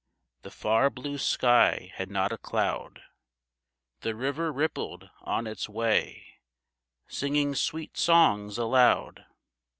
[0.41, 3.03] The far blue sky had not a cloud;
[3.99, 6.39] The river rippled on its way,
[7.07, 9.25] Singing sweet songs aloud.